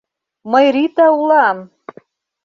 [0.51, 1.57] Мый Рита улам!